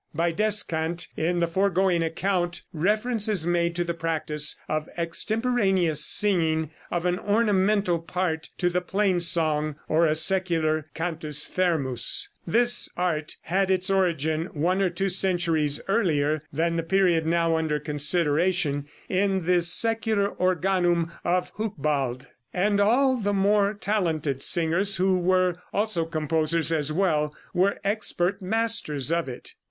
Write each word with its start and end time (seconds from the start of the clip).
By 0.15 0.31
descant 0.31 1.09
in 1.15 1.41
the 1.41 1.47
foregoing 1.47 2.01
account, 2.01 2.63
reference 2.73 3.27
is 3.27 3.45
made 3.45 3.75
to 3.75 3.83
the 3.83 3.93
practice 3.93 4.55
of 4.67 4.89
extemporaneous 4.97 6.03
singing 6.03 6.71
of 6.89 7.05
an 7.05 7.19
ornamental 7.19 7.99
part 7.99 8.49
to 8.57 8.71
the 8.71 8.81
plain 8.81 9.19
song 9.19 9.75
or 9.87 10.07
a 10.07 10.15
secular 10.15 10.87
cantus 10.95 11.45
fermus. 11.45 12.27
This 12.47 12.89
art 12.97 13.35
had 13.43 13.69
its 13.69 13.91
origin 13.91 14.45
one 14.53 14.81
or 14.81 14.89
two 14.89 15.07
centuries 15.07 15.79
earlier 15.87 16.41
than 16.51 16.77
the 16.77 16.81
period 16.81 17.27
now 17.27 17.55
under 17.55 17.79
consideration, 17.79 18.87
in 19.07 19.45
the 19.45 19.61
secular 19.61 20.29
organum 20.31 21.11
of 21.23 21.51
Hucbald 21.57 22.21
(see 22.23 22.27
p. 22.53 22.57
142), 22.57 22.71
and 22.71 22.79
all 22.79 23.17
the 23.17 23.33
more 23.33 23.75
talented 23.75 24.41
singers, 24.41 24.95
who 24.95 25.19
were 25.19 25.57
also 25.71 26.05
composers 26.05 26.71
as 26.71 26.91
well, 26.91 27.35
were 27.53 27.79
expert 27.83 28.41
masters 28.41 29.11
of 29.11 29.29
it. 29.29 29.53